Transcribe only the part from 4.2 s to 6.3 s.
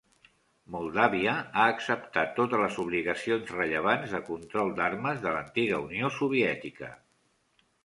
control d'armes de l'antiga Unió